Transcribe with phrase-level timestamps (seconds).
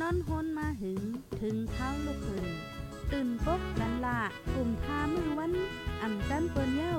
[0.00, 1.02] นอนฮนมาหึง
[1.40, 2.48] ถึงเท้าลูกหึง
[3.12, 4.20] ตื่นปกกันละ
[4.54, 5.52] กลุ่มทามือวัน
[6.02, 6.96] อ่ำจันเปิ้นเย้า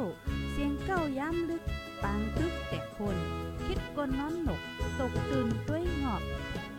[0.52, 1.64] เสียงเก้าย้ำลึก
[2.04, 3.18] ปางตึกแต่คน
[3.66, 4.62] คิดกนนอนหนก
[5.00, 6.24] ตกตื่นด้วยหงอบ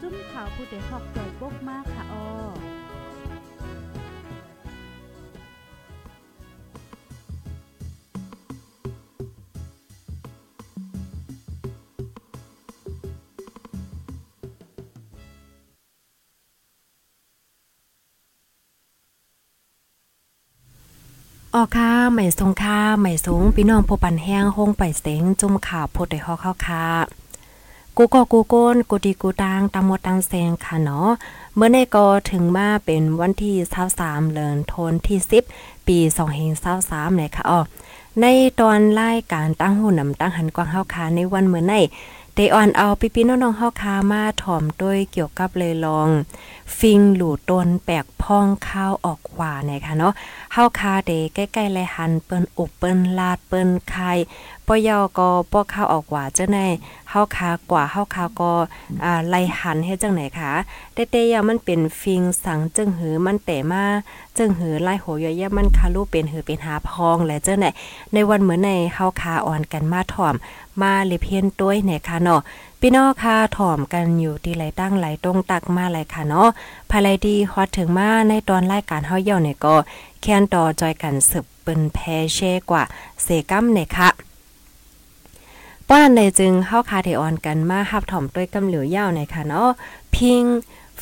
[0.01, 2.84] จุ้มข่าวผู้เด็กหอกใจปกมากค่ะออ
[21.57, 26.87] ออค่ะใหม่ทรงค่าใหม่สูงพี่น้องผู้ปันแห้งห้องไปเสงจุ่มข่าวพดได้ฮอเข้าค่ะ
[27.97, 31.09] กูก็กูโก้นกูดีกูตังตามหมดตังแซงค่ะเนาะ
[31.55, 33.55] เมื่อในก็ถึงมาเป็นวันที่
[33.95, 35.19] 23เดือนธันที่
[35.55, 35.99] 10 ปี
[36.59, 37.61] 2023เลยค่ะอ๋อ
[38.21, 38.25] ใน
[38.61, 41.75] ตอนรายการตั้งหูนำตั้งหันกว้างเฮาค่ะในวันเมื่อใน
[42.37, 46.09] เตออนเอาพี่ๆน้องๆเฮาคามาถ่อมด้วยเกี่ยวกับเลยลอง
[46.79, 50.13] ฟิงหลู่ตนแปกพ้องข้าวออกหวานะคะเนาะ
[50.53, 54.13] เฮาคาเดใกล้ๆไลหันเปิ้นอุบเปิ้นลาดเปิ้นไข่
[54.67, 56.59] ปอยอก็ป้อข้าวออกหวาเจ้าใน
[57.11, 58.53] เฮาคากว่าเฮาคาก็
[59.05, 60.53] อ่าไลหันเฮ็ดจังไหนคะ
[60.95, 63.85] แต่แต่ยามันเป็นฟิงสังจึงหือมันแต่มา
[64.39, 67.67] จึงหือไล่โหยยะมันคาลูเป็นหือเป็นหาพองและเจ้าไหน
[68.15, 70.35] ในวันเหมือนในเฮาคาอ่อนกันมาถ่อม
[70.83, 72.41] มาเลเพียนต้วยเนี่ยค่ะเนาะ
[72.81, 76.49] พี่น้องค่ะถ่อมกันอยู่ที่ไหลตั้งไหลตรงตักมาไหลค่ะเนาะ
[76.91, 79.75] ภายไลดีฮอดถึงมาในตอนรายการเฮาเย่าเนี่ยก็
[80.21, 81.99] แค้นต่อจอยกันสืบเปิ้นแพ
[82.35, 82.83] เช่กว่า
[83.23, 84.09] เสกัมเนี่ยค่ะ
[85.89, 89.69] ป้านในจึงเฮาคาเทออนกันมาฮับถ่อมด้วยกำเหลียวยาวในค่ะเนาะ
[90.15, 90.45] พิง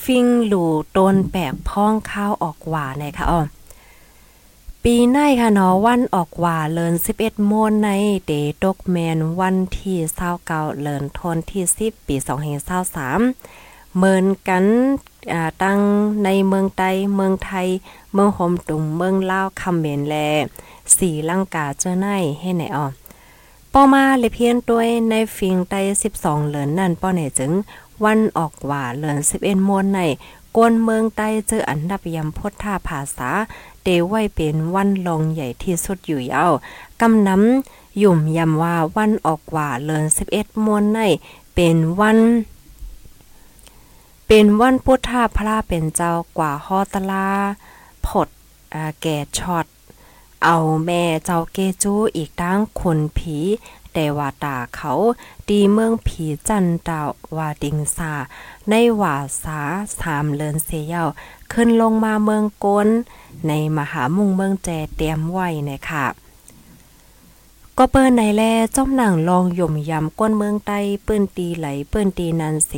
[0.05, 3.41] ฟิงหลู่ต้นแปกพ้องข้าวออกหว่าในค่ะอ้อ
[4.87, 7.91] ปีในค่ะเนาะวันออกว่าเลิน11โมงใน
[8.27, 8.33] เด
[8.65, 9.99] ตกแมนวันที่
[10.41, 12.17] 29เลินทนที่10ปี
[13.27, 14.67] 2023เมินกัน
[15.63, 15.81] ตั้ง
[16.25, 17.69] ในเมืองไต้เมืองไทย
[18.13, 20.15] เมืองโฮมตุงเมืองลาวคำเมนแล
[20.97, 22.09] สีลังกาเจ้าใน
[22.41, 22.87] ให้ไหนอ่อ
[23.73, 25.81] ป้อมาเลเพียนด้วยในฟิงไต้
[26.17, 27.53] 12 เหลินนั่นป้อไหนจึง
[28.05, 30.01] วันออกว่าเลิน11โมงใน
[30.57, 33.31] กวนเมืองใต้เจออันดับยำพุทธาภาษา
[33.83, 36.53] เตไว้เป็นวันลงใหญ่ที่สุดอยู่ยาว
[37.01, 40.05] กำน้ำยุ่มยำว่าวันออกว่าเลิน
[40.35, 40.99] 11มวนใน
[41.55, 42.19] เป็นวัน
[44.27, 47.27] เป็นวันพุทธาพระเป็นเจ้ากว่าฮอตลา
[48.07, 48.29] ผด
[49.03, 49.67] แก่ช็อต
[50.45, 53.39] เอาแม่เจ้าเกจูอีกตั้งคนผี
[53.93, 54.93] แต่ว่าตาเขา
[55.49, 57.01] ดีเมืองผีจันดา
[57.37, 58.13] วาดิงซา
[58.69, 59.61] ในว่าสา
[60.01, 61.07] สามเลินเสียว
[61.53, 62.89] ขึ้นลงมาเมืองกน
[63.49, 66.07] ในมหามุงเมืองแจเตรียมไว้นะคะ
[67.79, 68.43] ก็เปิ้นในแล
[68.77, 72.73] จ้อมหนังลองย่มยำก้นเมืองใต้เปิ้นตีไหลเปิ้นตีนันเส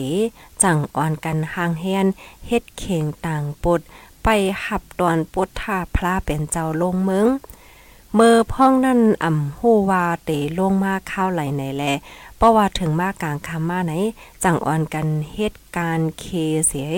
[0.63, 2.07] จังอ่อนกันห่างแฮน
[2.47, 3.81] เฮ็ดเข่งต่างปด
[4.23, 4.29] ไป
[4.65, 7.27] หับตอนปดท่าพระเป็นเจ้าลงเมือง
[8.15, 11.85] เมื่อพ่องนั่นอ่ำฮู้ว่าเตลงมาข้าวไหลในแล
[12.37, 13.93] เพราะว่าถึงมากลางคำมาไหน
[14.43, 16.25] จังอ่อนกันเหตุการณ์เค
[16.67, 16.91] เสีย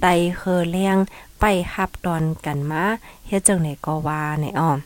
[0.00, 0.06] ไต
[0.36, 0.96] เคอเลียง
[1.40, 1.44] ไป
[1.74, 2.84] หับตอนกันมา
[3.26, 4.78] เฮ็ดจังไหนก็ว่าในอ้อม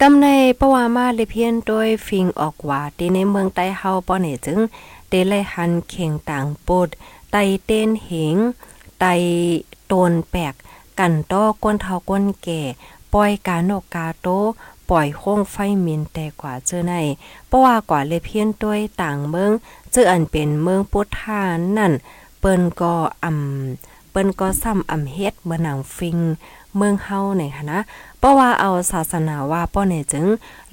[0.00, 0.26] กำใน
[0.58, 4.60] ปะวามาเลเพียนโดยฟิงออกว่าที่ในเมืองใต้เฮาป้อนี่จึง
[5.08, 6.88] เตไลหันเข่งต่างปด
[7.30, 8.36] ไตเต้นเหง
[9.00, 9.04] ไต
[9.86, 10.54] โตนแปก
[10.98, 12.62] กันต้อก้นเทาก้นแก่
[13.16, 14.28] ปล่อยกาโนกาโต
[14.90, 16.94] ปล่อยโค้งไฟมินแต่กว่าเจอใน
[17.46, 19.50] เพราะว่ากว่าเลเพียนด้วยต่างเมือง
[19.92, 21.42] เจออันเป็นเมืองพุทธา
[21.76, 21.92] นั่น
[22.40, 22.94] เปิ้นก็
[23.24, 26.18] อำเปิ้นก็ซ้ำอำเฮ็ดเมื่อนังฟิง
[26.76, 27.80] เมืองเฮาในค่ะนะ
[28.18, 30.26] เพราะว่าเอาศาสนาว่าป้อเนจึง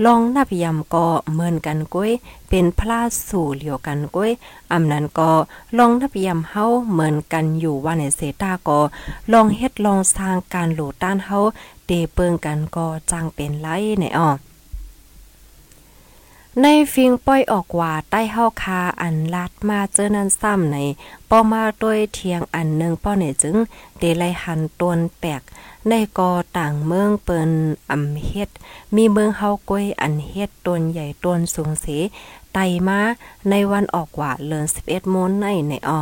[0.05, 2.11] ลองนับยำก็เหมือนกันก้อย
[2.49, 2.99] เป็นพระ
[3.29, 4.31] สู่เหลียวกันก้อย
[4.71, 5.31] อำนั้นก็
[5.77, 8.79] ลองนับยำเฮาเหมือนกันอยู่ว่าในเซตาก็
[9.33, 11.39] ลองเฮ็ดลองสร้างการหลูต้านเฮา
[11.85, 13.67] เตเปิงกันก็จังเป็นไร
[13.99, 14.29] ในอ้อ
[16.61, 20.77] ในฟิงป้อยออกว่าใต้เฮาคาอันลัดมาเจอนั้นซ้ำใน
[21.29, 23.55] ป้อมาด้วยเทียงอันหนึ่งป้อเนี่ยจึง
[23.99, 25.41] เดไลหันตวนแปก
[25.89, 27.51] ในกอต่างเมืองเปิ้น
[27.91, 28.49] อำเฮ็ด
[28.95, 31.85] มีเมืองเฮาก้อยอันเฮ็ดตนใหญ่ตนสูงเส
[32.53, 32.57] ไต
[32.87, 32.99] มา
[33.49, 36.01] ในวันออกว่าเลือน11โมงในในออ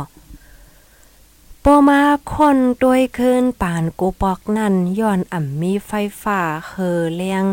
[1.64, 2.00] ปอมา
[2.32, 7.44] คนด้วยคืนป่านกูปอกนั่นย้อนอ่ำมีไฟฟ้าเฮอเลียง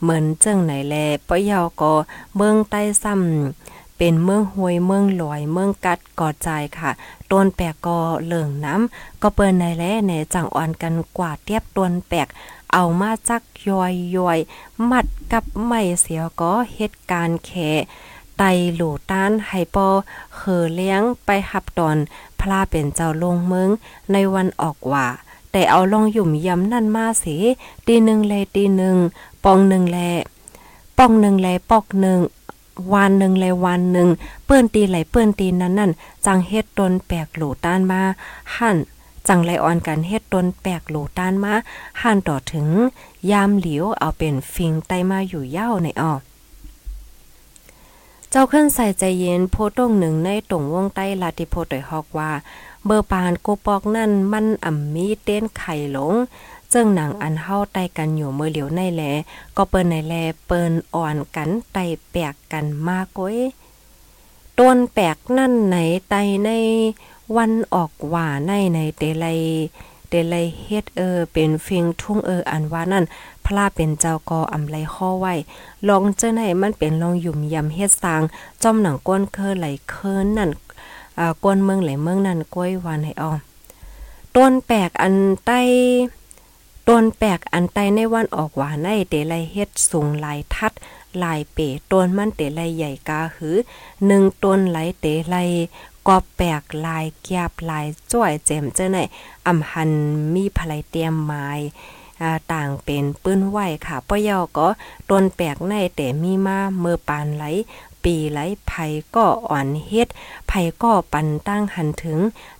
[0.00, 0.94] เหมือนเจิงไหนแล
[1.28, 1.94] ปะยาก็
[2.36, 6.48] เมืองใต้ซ้ำเป็นเมืองห้วยเมืองลอยเมืองกัดกอใจ
[6.78, 6.90] ค่ะ
[7.30, 12.28] ต้นแปกก็เหลืองน้ำก็เปิ้นในแลในจังอ่อนกันกว่าเทียบต้นแปก
[12.72, 14.38] เอามาจักย่อยย่อย
[14.90, 17.70] มัดกับไม่เสียก็เหตุการณ์แค่
[18.38, 18.42] ไต
[18.74, 19.88] หลูต้านไฮปอ
[20.36, 21.96] เขอเลี้ยงไปหับตอน
[22.40, 23.70] พลาเป็นเจ้าลงเมือง
[24.12, 25.06] ในวันออกว่า
[25.52, 27.36] แต่เอาลองหยุ่มยำนั่นมาสิ
[27.86, 28.96] ตีหนึ่งแลตีหนึ่ง
[29.44, 29.98] ปองหนึ่งแล
[30.98, 32.20] ปองหนึ่งแลปอกหนึ่ง
[32.94, 34.08] วันหนึ่งเลวันหนึ่ง
[34.44, 35.92] เปื้อนตีไหลเปื้อนตีนั้นนั่น
[36.26, 38.02] จังเฮ็ดตนแปลกหลต้านมา
[38.56, 38.76] หั่น
[39.28, 41.54] จังไรอ่อนกันเฮ็ดตนแปลกหลต้านมา
[42.02, 42.68] หั่นต่อถึง
[43.30, 46.20] ยามเหลียวเอาเป็นฟิงไตมาอยู่เย้าในออก
[48.30, 52.30] เจ้าขึ้นใส่ใจเย็นโพตรงหนึ่งในตรงวงใต้ลาติโพตอยฮอกว่า
[52.90, 56.14] เบอร์ปานโกปอกนั่นมันอ่ำมีเต้นไข่หลง
[56.72, 59.02] จึงหนังอันเฮาไตกันอยู่เมื่อเหลียวในแล
[59.56, 60.14] ก็เปิ้นในแล
[60.46, 61.78] เปิ้นอ่อนกันไต
[62.10, 63.38] แปลกกันมากก้ย
[64.58, 65.76] ต้นแปลกนั่นไหน
[66.08, 66.14] ไต
[66.44, 66.50] ใน
[67.36, 69.26] วันออกว่าในในเตไล
[70.08, 73.04] เตไลเฮ็ดเออเป็นฟิงทุ่งเอออันว่านั่น
[73.46, 75.34] พลาเป็นเจ้ากออำไลข้อไว้
[75.88, 78.22] ลองเจ้าไหนมันเป็นลองหยุ่มยำเฮ็ดสร้าง
[78.62, 80.50] จอมหนังก้นเคอไหลเคินนั่น
[81.44, 83.38] ก้นเมืองไหลเมืองนั่นก้อยวันให้ออม
[84.36, 85.14] ต้นแปลกอัน
[85.46, 85.60] ใต้
[86.88, 90.72] ต้นแปลกอันใต้ในวันออกหว่าในเตไลเฮ็ดสูงหลายทัด
[91.18, 93.56] หลายเป๋ต้นมันเตไลใหญ่กาหือ
[94.06, 95.36] หนึ่งต้นไหลเตไล
[96.08, 98.98] กอบแปลกลายแกบลายจ้อยเจมเจ้าไหน
[99.46, 99.90] อำหัน
[100.34, 101.48] มีภลายเตรียมไม้
[102.52, 104.68] ต่างเป็นปื้นไหวค่ะป้อยอก็
[105.10, 107.44] ต้นแปลกในแต่มีมาเมื่อปานไหล
[108.08, 108.72] ปีไหลไผ
[109.16, 110.08] ก็อ่อนเฮ็ด
[110.48, 110.52] ไผ
[110.82, 112.18] ก็ปันตั้งหันถึง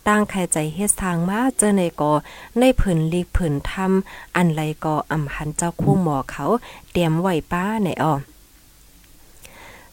[0.08, 2.12] ตั้งใครใจเฮ็ดทางมาเจอในก็
[2.58, 6.44] ในผืนลีกผืนทำอันไรก็อำหันเจ้าคู่หมอเขา
[6.92, 8.14] เตรียมไว้ป้าในอ้อ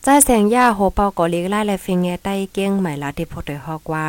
[0.06, 4.06] จ้าแสงย่าโหเปาก็เลีกไล่และฟิงแงใต้เก้งใหม่ลาที่พดได้ฮอกว่า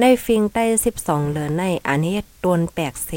[0.00, 0.64] ในฟิงใต้
[1.00, 3.10] 12เลือนในอันนี้ตนแปลกเส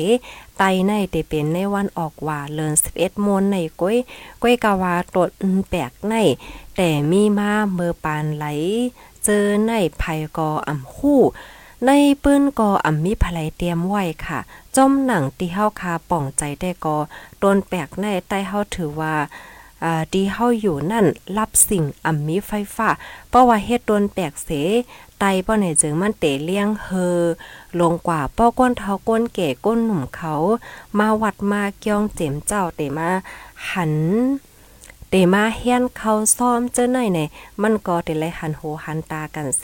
[0.57, 3.97] ไตในเตเป็นในวันออกว่าเลือน11มวนในก้อย
[4.41, 5.29] ก้อยกาวาตด
[5.69, 6.15] แปลกใน
[6.75, 8.45] แต่มีมาเมื่อปานไหล
[9.25, 11.21] เจอในภัยกออ่ำคู่
[11.85, 11.91] ใน
[12.23, 14.39] ปื้นกออ่ำมีภลัยเตรียมไว้ค่ะ
[14.75, 16.97] จมหนังที่เฮาคาป่องใจได้กอ
[17.43, 19.15] ตนแปลกในใต้เฮาถือว่า
[20.13, 21.05] ดีเฮาอยู่นั่น
[21.37, 22.89] รับสิ่งอ่ำมีไฟฟ้า
[23.29, 24.49] เพราะว่าเฮ็ดตนแปลกเส
[25.19, 27.19] ไตป้อไหนจึงมันเตเลี้ยงเฮอ
[27.79, 30.33] ลงกว่าป้อก้นเท้าก้นเก๋ก้นหนุ่มเขา
[30.97, 33.09] มาวัดมาเกียงเจ็มเจ้าเตมา
[33.69, 33.93] หัน
[35.09, 37.27] เตมาเฮียนเขาซ้อมเจ้าหน่อยเนี่ย
[37.61, 39.63] มันก็เตเลยหันหูหันตากันเส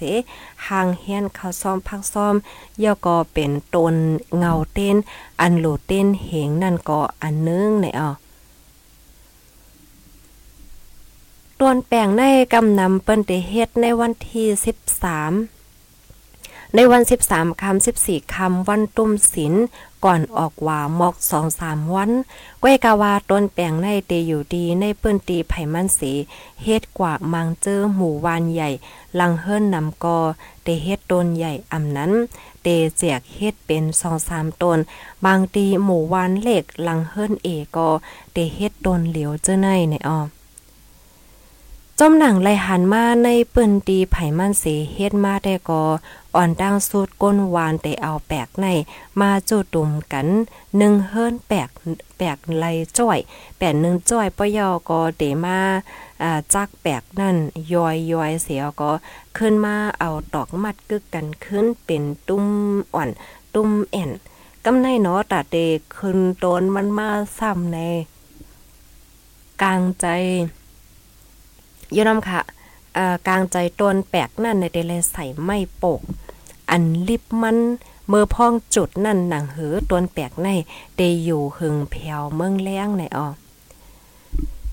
[0.68, 2.36] ห่างเฮียนเขาซ้อมพักซ้อม
[2.83, 3.95] ย่อก็เป็นตน
[4.38, 4.95] เงาเต้น
[5.42, 8.10] อันโหลเต้นเหงนั่นก็อันนึงเนี่ยอ๋อ
[11.65, 12.24] ตวนแปลงใน
[12.54, 14.48] กำนำเปิ้นเตเฮ็ดในวันที่
[15.62, 17.01] 13 ในวัน
[17.31, 19.54] 13คำ14คำวันตุ้มศิล
[20.06, 21.15] ก่อนออกว่าหมอก
[21.56, 22.12] 2-3วัน
[22.62, 26.12] ก้วยกาวาต้นแปลงในเตอยู่ดีในเปิ้นตีไผมันสี
[26.63, 28.69] เฮ็ดกว่ามังเจอหมู่วานใหญ่
[29.19, 30.19] ลังเฮิรนนำกอ
[30.63, 32.12] เตเฮ็ดต้นใหญ่อำนั้น
[32.63, 32.68] เต
[32.98, 33.83] แจกเฮ็ดเป็น
[34.24, 34.80] 2-3ต้น
[35.25, 37.89] บางตีหมู่วานเล็กลังเฮิรนเอกอ
[38.33, 40.21] เตเฮ็ดต้นเหลียวเจ้าในในอ้อ
[42.00, 44.63] จอมหนังไลหันมาในเปิ้นตีไผมันเส
[44.94, 45.84] เฮ็ดมาได้ก็
[46.36, 48.66] อ่อนดังสุดก้นวานแต่เอาแปกใน
[49.19, 50.27] มาจูดุ่มกัน
[50.77, 51.70] หนึ่งเฮิรนแปก
[52.18, 52.65] แปกไล
[52.98, 53.20] จ้อย
[53.58, 55.60] แปดหนึ่งจ้อยปยอก็เดมา
[56.22, 57.38] อ่าจักแปกนั่น
[57.74, 58.91] ย้อยย้อยเสียก็
[59.38, 62.46] ขึ้นมาเอาตอกมัดกึกกันขึ้นเป็นตุ้ม
[62.94, 63.10] อ่อน
[63.53, 64.12] ตุ้มแอน
[64.65, 65.58] กำในเนาะตาเด
[65.96, 67.77] ขึ้นโดนมันมาซ้ำใน
[69.62, 70.08] กลางใจ
[71.96, 72.42] ยู่นำค่ะ
[73.28, 76.02] กลางใจตนแปลกนั่นในเดลใส่ไม่ปก
[76.70, 77.58] อันลิบมัน
[78.08, 80.48] เมื่อพ้องจุดนั่นหนังหือตนแปลกใน
[80.96, 83.28] เดอยู่หึงแผวเมืองแล้งในออ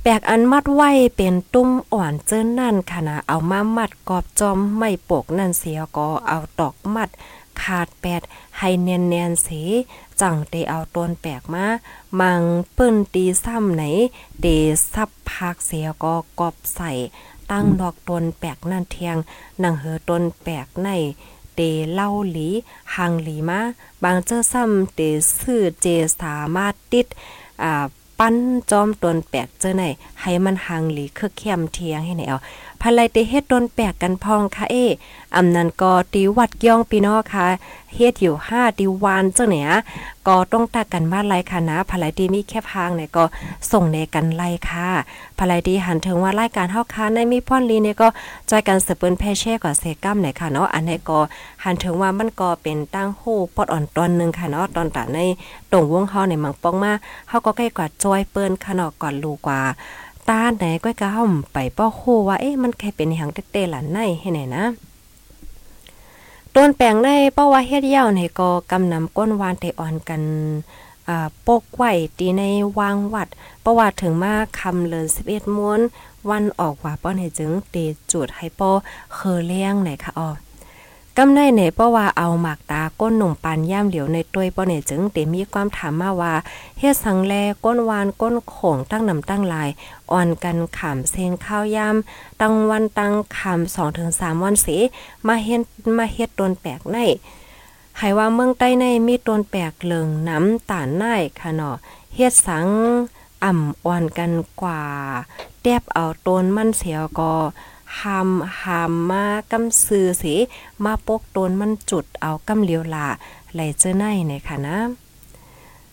[0.02, 7.08] แปลกอันมัดไว้เป็นตุ้มอ่อนเจิ้นนั่นค่ะนะเอามามัดกอบจอมไม่ปกนั่นเสียก็เอาตอกมัด
[7.62, 8.22] ขาดแปด
[8.58, 9.62] ให้เนียนเนียนสี
[10.20, 11.66] จังเตเอาต้นแปลกมา
[12.20, 12.42] มัง
[12.74, 13.82] เปิ้นตีซ้ำไหน
[14.40, 14.46] เต
[14.92, 16.90] ซับพักเสียก็กอบใส่
[17.50, 19.16] ตั้งดอกต้นแปลกนั่นเทียง
[19.62, 20.88] นังเหอต้นแปลกใน
[21.54, 21.60] เต
[21.92, 22.48] เล่าหลี
[22.96, 23.60] หังหลีมา
[24.02, 25.00] บางเจ้าซ้ำเต
[25.38, 25.86] ซื้อเจ
[26.20, 27.06] สามารถติด
[27.62, 27.84] อ่า
[28.18, 28.36] ปั้น
[28.70, 29.84] จอมตนแปลกเจอไหน
[30.20, 32.38] ให้มันหังหลีคือเข้มเทียงให้ไหนเอา
[32.82, 34.76] ภายไลเตเฮ็ดตนแปกกันพองค่ะเอ
[35.36, 37.46] อำนั้นก็ตีวัดย่องพี่น้องค่ะ
[37.94, 39.70] เฮ็ดอยู่5ตีวานเจ้าเนี่ย
[40.26, 43.24] ก็ต้องตักกันมาไลค่ะนะภายไลตีมีแค่พางเนี่ยก็
[43.70, 44.88] ส่งในกันไลค่ะ
[45.38, 48.08] ภายไลตีหันถึงว่ารายการเฮาค่ะในมีพ่อนลีเนี่ยก็
[48.50, 51.18] จอยกันสืบเปิ้นแพ่แช่กว่าเซกัมเนี่ยค่ะเนาะอันนี้ก็
[51.64, 53.22] หันถึงว่ามันก็เป็นตั้งโห
[53.54, 55.18] ปอดอ่อนตอนนึงค่ะเนาะตอนตาใน
[55.72, 56.92] ตรงวงเฮาในมังป้องมา
[57.28, 59.60] เฮาก็ใกล้กว่าจอยเปิ้นค่ะเนาะก่อนลูกว่า
[60.30, 64.64] ตาไหนก้อยกะห่อมไปป้อโคว่าเอ๊ะมันแค่เป็นหังเตๆหลันในให้ไหนนะ
[66.54, 70.22] ต้นแปลงในเป้าว่าเฮ็ดยาวในก็กำนำก้นวานเตอ่อนกัน
[71.08, 71.84] อ่าปกไหว
[72.18, 72.42] ตีใน
[72.78, 73.28] วางวัด
[73.64, 75.80] ประวัติถึงมาคำเลิน11ม้วน
[76.30, 77.76] วันออกว่าป้อนในจึงเต
[78.12, 78.70] จุดให้ป้อ
[79.14, 80.28] เคอเลี้ยงไหนค่ะอ๋อ
[81.22, 86.34] กำในเนเพราะว่าเอาหมากตาก้นหนุ่มปานย่ามเหลียวในตัวยป้อเนจึงเตมีความถามมาว่า
[86.78, 87.34] เฮ็ดสังแล
[87.64, 89.68] ก้นวานก้นโขงตั้งนำตั้งลาย
[90.12, 91.96] อ่อนกันขามเซงข้าวยาม
[92.40, 94.66] ตั้งวันตั้งขาม2-3ถึงสามวันเส
[95.26, 95.60] มาเฮ็ด
[95.98, 96.96] มาเฮ็ดตนแปลกใน
[97.98, 101.76] ให้ว่าเมืองใต้ในมีตนแปลกเหลิงน้ำตาลน่ายค่ะเนาะ
[102.14, 102.66] เฮ็ดสัง
[103.44, 104.82] อ่ำอ่อนกันกว่า
[105.62, 107.32] แตบเอาตนมันเสียก็
[107.98, 108.28] หาม
[108.62, 110.34] หามมากำซื้อสิ
[110.84, 113.06] มาปกตนมันจุดเอากำเลียวลา
[113.54, 114.76] ไหลเจอในในค่ะนะ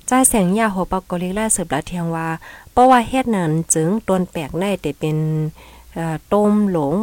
[0.10, 2.28] จ้าแสงยาหัวปากกลิกแลสืบละเทียงว่า
[2.72, 5.18] เพราะว่าเฮ็ดนั้นจึงตนแปลกในแต่เป็น
[6.34, 6.94] ต้มหลง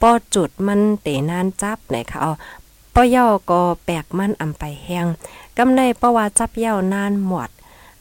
[0.00, 2.32] ป้อจุดมันเตนานจับไหนค่ะเอา
[2.94, 5.06] ป้อย่อก็แปลกมันอำไปแห้ง
[5.56, 7.50] กำในเพราะว่าจับเย้านานหมด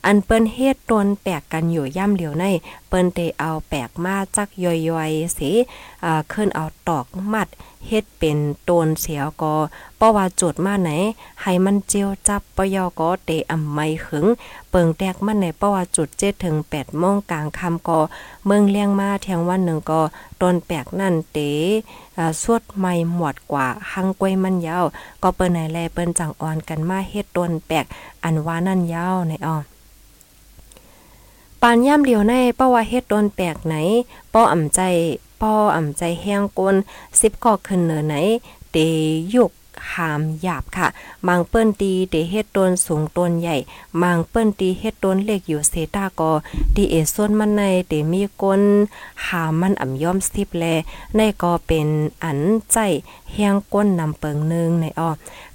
[0.05, 2.45] อันเปิ้นเฮ็ดตนแปลกกันอยู่ย่ำเหลียวใน
[2.88, 5.51] เปิ้นเตเอาแปลกมาจักย่อยๆสิ
[6.03, 7.48] อ่าขึ้นเอาตอกมัด
[7.88, 9.55] เฮ็ดเป็นตนเสียก็
[9.98, 10.89] เพราะว่าจุดมาไหน
[11.41, 14.25] ให้มันเจียวจับปยอก็เตอำไม่ขึง
[14.69, 18.00] เปิงแตกมันในเพราะว่าจุด7ถึง8โมงกลางค่ำก็
[18.45, 20.01] เมืองเลี้ยงมาเทียงวันหนึ่งก็
[20.41, 21.39] ตนแปลกนั่นเต
[22.17, 24.86] อสวดไม่หมวดกว่าหังกวยมันยาว
[25.24, 27.86] ก็เปิ้นไหนแลเปิ้นจังอ่อนกันมาเฮ็ดตนแปลก
[28.24, 29.57] อันว่านั่นยาวในอ้อ
[31.65, 33.75] ปานย่ำเหลียวในป้าว่าเฮ็ดโดนแปลกไหน
[34.34, 34.79] ป้ออ่ำใจ
[35.41, 36.75] ป้ออ่ำใจแห้งกล
[37.22, 38.15] สิบก่อขึ้นเหนือไหน
[38.72, 38.75] เต
[39.34, 39.51] ยุก
[39.93, 40.88] หามหยาบค่ะ
[41.27, 43.55] บางเปิ้นตีเตเฮ็ดต้นสูงต้นใหญ่
[44.01, 46.32] บางเปิ้นตีเฮ็ดต้นเล็กอยู่เซตาก็
[46.75, 48.62] ดีเอส่วนมันในเตมีก้น
[49.25, 50.65] หามมันอ่ำย่อมสิบแล
[51.15, 51.88] ในก็เป็น
[52.24, 52.39] อัน
[52.72, 52.77] ใจ
[53.34, 55.10] แห้งก้นนำเปิงนึงในอ้อ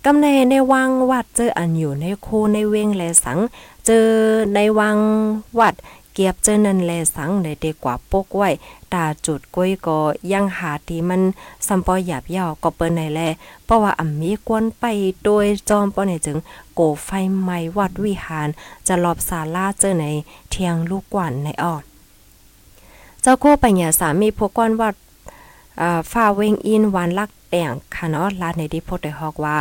[0.04, 3.38] กำในในวังวัดเจออันอยู่ในคูในเวงแลสัง
[3.86, 4.08] เจอ
[4.54, 4.98] ในวัง
[5.58, 5.74] วัด
[6.18, 8.50] กียบเจนันแลสังในเดกว่าปกไว้
[8.92, 9.98] ตาจุดก้อยก็
[10.32, 11.22] ยังหาที่มัน
[11.66, 13.20] สัมปอหยาบยาวก็เปิ้นในแล
[13.64, 14.84] เพราะว่าอ่ำมีกวนไป
[15.24, 16.38] โดยจอมป้อในจึง
[16.74, 17.10] โกไฟ
[17.42, 18.48] ไหม้วัดวิหาร
[18.86, 20.04] จะรอบศาลาเจอใน
[20.50, 21.76] เทียงลูกกวนในออ
[23.22, 24.94] เจ้าโคปัญญาสามีพวกกวนวัด
[26.12, 29.56] ฟ้าเวงอินวันลักแต่งค่ะเนาะลาในดิโพได้ฮอกว่า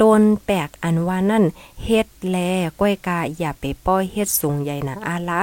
[0.00, 1.44] ต้นแปลกอันว่านั่น
[1.84, 2.36] เฮ็ดแล
[2.80, 5.42] ก้อยกาอย่าไปป้อยเฮ็ดสูงใหญ่นะอาละ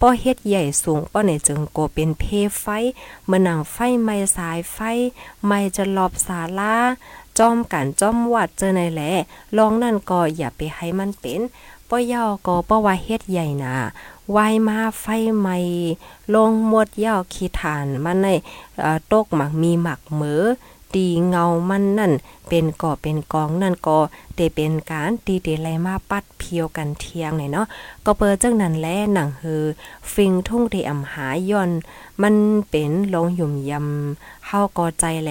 [0.00, 2.24] ป้อเฮ็ดใหญ่สูงป้อในจึงโกเป็นเพ
[2.60, 2.66] ไฟ
[3.26, 4.78] เมื่อนังไฟไม่สายไฟ
[5.46, 6.76] ไม่จะหลอบสาลา
[7.38, 9.12] จอมกันจอมวัดเจอในแหละ
[9.56, 11.40] ลองนั่นก็อย่าไปให้มันเป็น
[11.88, 13.76] ป้อย่อก็ป้อว่าเฮ็ดใหญ่นะ
[14.36, 15.06] วายมาไฟ
[15.38, 15.56] ไหม่
[16.34, 18.26] ลงหมดย่อขี้ฐานมันใน
[19.12, 20.42] ตกหมักมีหมักเหมือ
[20.94, 22.12] ตีเงามันนั่น
[22.48, 23.98] เป็นก่อเป็นกองนั่นก็
[24.34, 27.66] เตเป็นการตีเตไลมาปัดเพียวกันเทียงหน่อยเนาะ
[28.04, 29.64] ก็เปิดจังนั้นแลหนังเฮอ
[30.12, 31.70] ฟิงทุ่งเตอำหาย่อน
[32.22, 32.34] มัน
[32.70, 35.30] เป็นลงหยุ่มยำเฮาก็ใจแล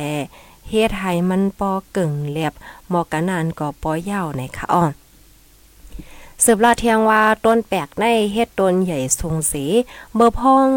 [0.70, 2.54] เฮ็ดให้มันปอเก่งเลียบ
[2.90, 4.92] หมอกันนานก็ปอยาวในค่ะอ้อน
[6.44, 9.66] สืบลาเทียงว่าต้นแปลกในเฮ็ดต้นใหญ่ทรงสี
[10.16, 10.70] เบอร์พอง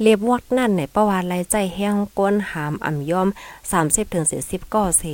[0.00, 3.28] เล็บวักนั่นในประวัติรายใจแห้งก้นหามอ่ำย่อม
[3.70, 5.04] 30ถึง40ก่อเส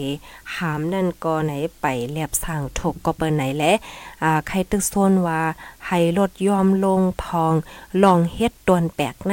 [0.57, 3.73] หามนั่นก็ไหนไปแลบสั่งถกก็เปิ้นไหนและ
[4.23, 5.41] อ่าใครตึกโซนว่า
[5.87, 7.55] ให้ลดยอมลงพอง
[8.03, 9.33] ลองเฮ็ดตวนแปลกใน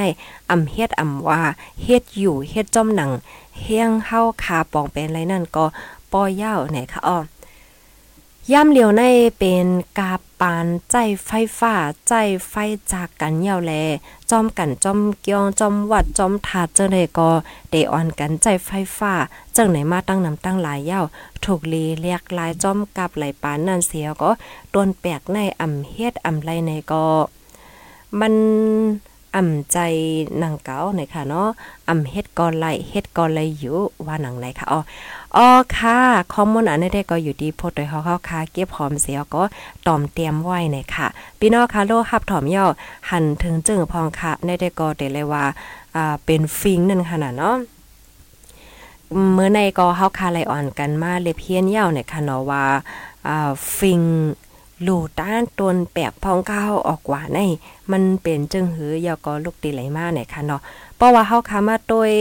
[0.49, 1.41] อ่ำเฮ็ดอ่ำว่า
[1.83, 3.11] เฮ็ดอยู่เฮ็ดจอมหนัง
[3.61, 5.65] เฮียงเฮาขาปองเป็นไรนั่นก็
[6.11, 7.17] ปอยาวไหนคะอ้อ
[8.53, 9.03] ย่ำเหลียวใน
[9.37, 9.67] เป็น
[9.99, 11.75] กาปานใจไฟฟ้า
[12.07, 12.13] ใจ
[12.49, 12.53] ไฟ
[12.91, 13.73] จากกันเหี่ยวแล
[14.31, 17.29] จอมกันจอมเกียงจอมวัดจอมถาดเจ้าไดก็
[17.71, 19.13] ได้อ่อนกันใจไฟฟ้า
[19.55, 21.01] จังไหนมาตั้งนำตั้งหลายเย้า
[21.43, 24.31] ถูกลีเรียกลายจอมกับไหลปานนั่นเสียก็
[24.73, 27.05] ตนแปลกในอ่ำเฮ็ดอ่ำไรในก็
[28.19, 28.33] มัน
[29.35, 29.77] อ่ำใจ
[30.39, 31.47] หนังเก่าหน่อยค่ะเนาะ
[31.89, 34.79] อ่ำเฮ็ดกอไหลเฮ็ดกอไหลอยู่ว่าหนังไหนค่ะอ๋อ
[35.37, 35.99] อ๋อค่ะ
[36.33, 39.43] ข้อมูลอันนี้ได้ก็อยู่ดีโพดโดยเฮาเฮาค่ะเก็บหอมเสียก็
[39.87, 41.07] ตอมเตรียมไว้ในค่ะ
[41.39, 42.65] พี่น้องค่ะโลฮับถอมย่อ
[43.09, 45.45] หันถึงจึงพองค่ะในได้ก็ได้เลยว่า
[45.95, 47.55] อ่าเป็นฟิงนั่นค่ะเนาะ
[49.33, 52.63] เมื่อในก็เฮาคาไลอ่อนกันมาเลเพียนยาวในค่ะเนาะว่า
[53.27, 54.01] อ่าฟิง
[54.87, 57.39] ลูต้านตนแปกพองก้าวออกว่าใน
[57.91, 60.61] มันเป็นจึงหือยาก็ลูกตีไหลมาเนี่ยค่ะเนาะ
[60.95, 62.11] เพราะว่าเฮาคามาโดย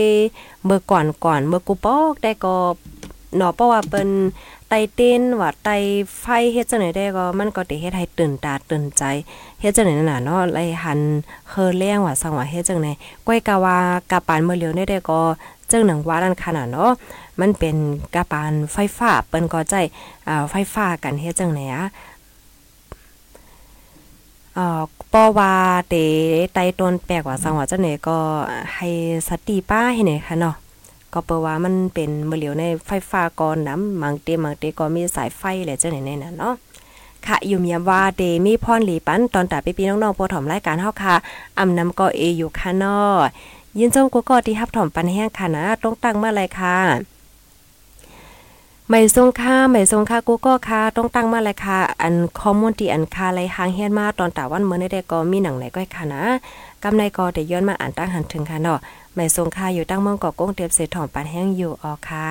[0.65, 2.55] เมื่อก่อนก่อนเมื่อกูปอกได้ก็
[3.37, 4.09] เนาะเพราะว่าเปิ้น
[4.69, 5.69] ไตเต้นว่าไต
[6.19, 9.03] ไฟเฮ็ดจังได๋ได้ก็มันก็ได้เฮ็ดให้ตื่นตาตื่นใจ
[9.61, 10.99] เฮ็ดจังได๋นั่นน่ะเนาะไลหัน
[11.49, 12.91] เฮอแรงว่าสังว่าเฮ็ดจังได๋
[13.27, 13.77] ก้อยกะว่า
[14.11, 15.21] กะปานเมื่อเหลียวได้ได้ก็
[15.71, 16.91] จึงหนังว่านั่นขนาดเนาะ
[17.39, 17.75] มันเป็น
[18.15, 19.75] กะปานไฟฟ้าเปิ้นก็ใจ
[20.27, 21.83] อ่าไฟฟ้ากันเฮ็ดจังได๋อะ
[24.55, 24.81] เอ่อ
[25.13, 25.53] ปอว่า
[25.89, 25.95] เต
[26.53, 28.17] ไตต้นแปลกว่าสังว่าจังได๋ก็
[28.75, 28.87] ให้
[29.27, 30.55] สติป้าให้ไหนค่ะเนาะ
[31.15, 36.55] ก็เปว่ามันเป็นเมื่อเหลียวในไฟฟ้าก่อนน้ำบางเตบางเตก็มีสายไฟแหละจังไหนๆน่ะเนาะ
[37.25, 41.15] ค่ะอยู่มียว่าเดมีพรหลีปันตอนตาพี่ๆน้องๆโปรถมรายการเฮาค่ะ
[41.59, 43.17] อำนำก็เออยู่ค่ะนาะ
[43.77, 46.77] ยินจมกูก็ที่ฮับถอมปันแห้งค่ะนะต้องตั้งมาเลยค่ะ
[48.89, 56.23] ไม่ทรงค่าไม่ทรงค่ากูก็ค่ะต้องตั้งมาเลยค่ะ อันข้อมูลที่อันค่าไรหางเฮียนมาตอนตาวันเมื่อได้ก็มีหนังไหนก็ค่ะนะ
[56.83, 58.79] กำในก็ได้ย้อนมาอ่านตั้งหันถึงค่ะเนาะ
[59.15, 62.29] ไม่ทรงค่าอยู่ตั้งเมืองเกาะก้งเทียบเสถอมปันแห้งอยู่ออค่ะ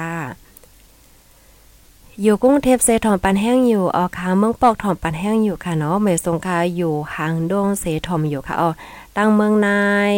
[2.22, 8.70] อยู่กุ้งเทพเสถอมปันแห้งอยู่ออค่ะเมืองปอกถอมปันแห้งอยู่ค่ะเนาะไม่ทรงค่าอยู่หางดงเสถอมอยู่ค่ะอ๋อ
[9.16, 10.14] ตั้งเมืองนาย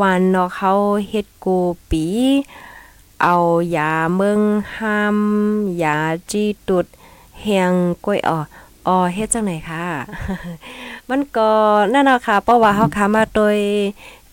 [0.00, 0.72] วันเนาะเขา
[1.08, 1.58] เฮ็ดกู
[1.90, 2.04] ปี
[3.22, 3.36] เอา
[3.76, 4.40] ยาเมือง
[4.76, 5.16] ห้าม
[5.82, 5.96] ยา
[6.30, 6.86] จีตุด
[7.40, 7.72] เฮียง
[8.04, 8.38] ก้อยอ๋อ
[8.86, 9.84] อ๋อเฮ็ดจังไหนค่ะ
[11.08, 11.50] มันก็
[11.92, 13.58] นั่นเนาะค่ะเพราะว่าเฮาค้ามาโดย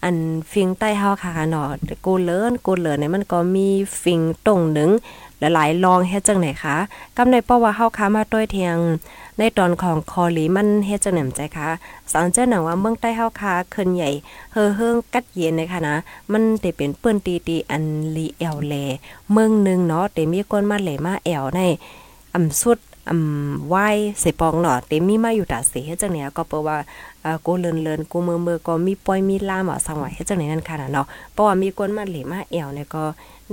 [0.04, 0.18] อัน
[0.51, 1.70] ฟิงใต้เฮาค่ะเนาะ
[2.06, 3.68] กูเลินกูเลินเนี่ยมันก็มี
[4.01, 4.89] ฟิงตรงหนึ่ง
[5.39, 6.77] หลายๆลองเฮ็ดจังไหนคะ
[7.18, 8.77] กำในเพราะว่าเฮาค้ามาโดยเทียง
[9.38, 11.70] ในตอนของคอลีมันเฮ็ดจังไหนใจคะ
[12.12, 14.10] สังเจอหนังว่าเมืองใต้เฮาค้าขึ้นใหญ่
[14.54, 15.96] เฮอเฮิงกัดเย็นเลยค่ะนะ
[16.32, 17.84] มันได้เป็นเปิ้นตีตีอัน
[18.16, 18.74] ลีแอลแล
[19.32, 21.62] เมืองนึงเนาะได้มีคนมาแหลมาแอลใน
[22.36, 22.77] อำสุด
[23.09, 23.75] อำไหว
[24.19, 26.77] เสปองเนาะเต็มมีมาอยู่ตาเสเฮ็ดจังไหนก็เปว่า
[27.23, 33.03] อ่ากูเลินเลินกูมือมือก็มีปอยมีลามอะสังว่าเฮ็ดจังไหนนั่นค่ะเนาะเพราะว่ามีคนมาเหลมาแอวเนี่ยก็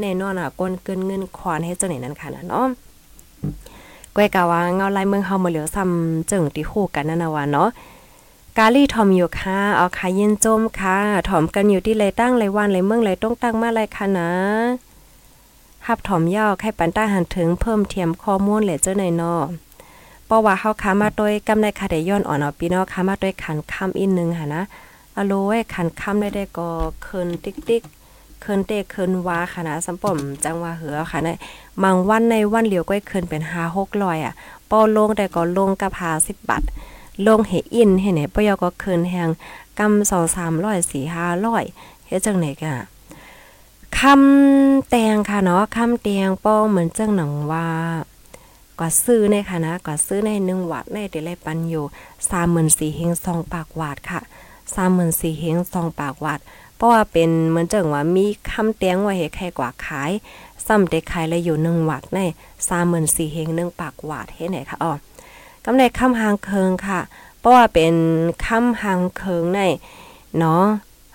[0.00, 2.66] แน่นอนอะก้นเกินเงินควานเฮ็ดจังไหนนั่นค่ะเนาะ
[4.16, 7.68] ก้อยกะว่าเงาลายเมืองเฮามาเหลียวซ้ำจึงที่ฮู้กันนั่นน่ะว่าเนาะ
[8.58, 10.96] กาลี่ทอมอยู่ค่ะ เอาค่ะเย็นจมค่ะ
[11.28, 14.30] ถอมกันอยู่ที่ไรตั้งไรวันไรเมืองไรต้องตั้งมาไรค่ะนะ
[15.88, 19.36] หับถอมยาวให้ปันต้าหันถึงเพิ่มเทียมข้อมูลเหลเจ้าในนอ
[20.26, 24.62] เพราะว่าเฮาค้ามาโดยกำในคาได้ย้อนอ่อนเอาพี่น้องค้ามาโดยขันคำอีกนึงหั่นะ
[25.16, 26.68] อโลไว้ขันคำได้ได้ก็
[27.02, 27.82] เคินติ๊กติ๊ก
[28.40, 31.36] เคินเตเคินวาค่ะนะสำป่อมจังว่าเหือค่ะนะ
[31.82, 34.34] บางวันในวันเหลียวก็เคินเป็น5 600อะ
[34.70, 36.62] ปอลงได้ก็ลงกับ50บบาท
[37.26, 39.28] ลงเฮอินเฮไหนปยก็เคินแฮง
[39.78, 42.72] กำ2 300 4 500เฮ็ดจังไหนกะ
[44.00, 47.68] คำแตงค่ะเนาะคำแตงป้อเหมือนเจังหนังว่า
[48.80, 51.84] ก็ซื้อในค่ะนะก็ซื้อในหนึ่งวัดในเดลัยปันอยู่
[52.30, 54.20] สามหมื่นสี่เฮงสองปากวาดค่ะ
[54.74, 56.40] สามหมื่นสี่เฮงสองปากวาด
[56.76, 60.10] เพราะว่าเป็นเหมือนเจังว่ามีคำเตียงไว้ให้ใครกว่าขาย
[60.66, 62.18] ซ้ำได้ขายเลยอยู่หนึ่งวัดใน
[62.68, 64.92] สามหมื่นสี่เฮงหนึ่งปากวาดให้ไหนค่ะอ๋อ
[65.64, 67.00] กำไรคำหางเคิงค่ะ
[67.38, 67.94] เพราะว่าเป็น
[68.46, 69.60] คำหางเคิงใน
[70.38, 70.64] เนาะ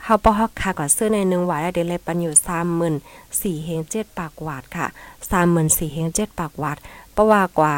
[0.09, 2.95] เฮาปอฮอกค่ะก็ซื้อในหนึ่งวาดได้เลยปันอยู่สามหมื่น
[3.41, 4.87] สี่เฮงเจ็ดปากวาดค่ะ
[5.31, 6.77] สามหมื่นสี่เฮงเจ็ดปากวาด
[7.19, 7.75] ราะว่ากว่า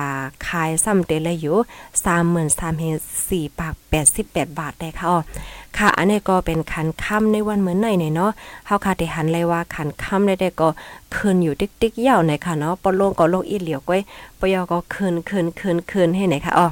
[0.47, 1.57] ขายซ้ำเตเลยอยู่
[2.17, 2.85] 33,000เฮ
[3.19, 5.19] 4ปาก88บแปดบาทได้ค่ะอ๋อ
[5.77, 8.31] ค่ะ อันนี้ก็เป็นขันค่ำในวันเหมือนไหนเนาะ
[8.65, 10.69] เฮาค่ะได้หันเลยว่าขันค่ำได้ได้ก็
[11.15, 14.01] คืนอยู่ติ๊กๆยาวในค่ะเนาะปอลงก็ลงอีเหลียวก้อย
[14.39, 16.67] ปยอก็คืนคืนคืนคืนให้ไหนค่ะอ๋อ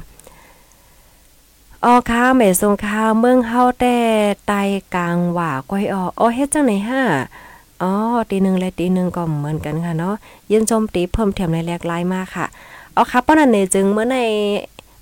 [1.84, 3.96] อ๋อค่ะแม่ทรงข้าวเมืองเฮาแต่
[4.46, 4.52] ไต
[4.94, 7.02] กลางว่าก้อยอ๋ออ๋อเฮ็ดจังไหนฮะ
[7.82, 7.92] อ๋อ
[8.30, 10.14] ตีหนึ่งและตีหนึ่งก็เหมือนกันค่ะเนาะ
[10.50, 12.46] ยินชมตีเพิ่มเติมในแลกลายมากค่ะ
[12.92, 14.16] เอาค่ะป้อนันเนจึงเมื่อใน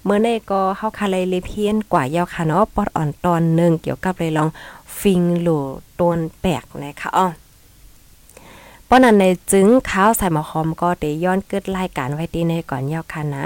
[0.05, 4.49] เมื่อในก็เฮาคาเลยเลเพียนกว่ายาวค่ะเนาะปอดอ่อนตอนหนึ่งเกี่ยวกับเลยลอง
[4.99, 5.49] ฟิงโหล
[6.01, 7.27] ตนแปลกนะคะอ๋อ
[8.89, 13.45] ป้อนันในจึงข้าวใส่หมอหอมก็เตย้อนเกิดรายการไว้ตีในก่อนยาวค่ะนะ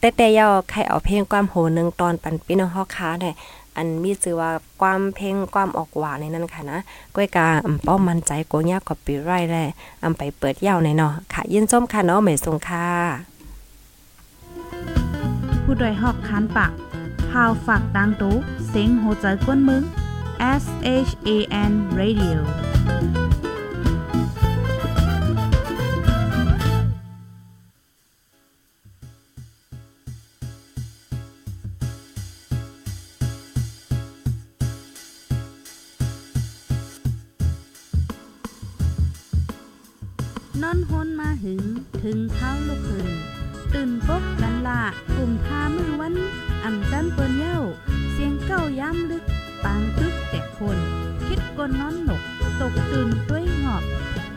[0.00, 3.34] แต่แต่ยาใครเอาเพลงความโหนึงตอนปันพี่น้องฮาค้าเนี่ย
[3.76, 6.78] อันมีชื่อว่าความเพลงความออกหวานในนั้นค่ะนะ
[7.14, 9.56] ก้อยกาอำป้อมมั่นใจโกยากกว่าปีไรแล
[10.04, 12.86] อำไปเปิดยาวในเนาะค่ะ ยินส้มค่ะเนาะไม่ทรงค่ะ
[15.64, 16.72] ผู้ดยหอกคานปาก
[17.30, 18.34] พาวฝากดังตู้
[18.68, 19.82] เซ็งโหใจกวนมึง
[20.62, 20.64] S
[21.08, 21.30] H A
[21.70, 22.38] N Radio
[51.68, 52.22] นนอนหนก
[52.60, 53.82] ตกตื่นด้วยหงอบ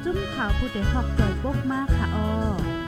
[0.03, 2.80] จุ้มขาวผู้ใดหอกจอยปกมากค่ะออ